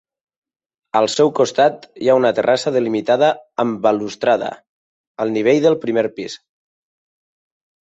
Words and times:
Al 1.01 1.09
seu 1.15 1.29
costat 1.39 1.85
hi 2.05 2.09
ha 2.09 2.15
una 2.21 2.31
terrassa 2.39 2.73
delimitada 2.79 3.29
amb 3.65 3.79
balustrada, 3.85 4.49
al 5.27 5.37
nivell 5.39 5.63
del 5.69 5.79
primer 5.87 6.07
pis. 6.19 6.41